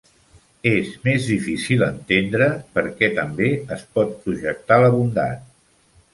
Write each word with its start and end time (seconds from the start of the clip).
És 0.69 0.87
més 1.07 1.27
difícil 1.31 1.83
entendre 1.87 2.47
per 2.79 2.85
què 3.03 3.11
també 3.19 3.51
es 3.77 3.85
pot 3.99 4.19
projectar 4.25 4.81
la 4.87 4.93
bondat. 4.99 5.47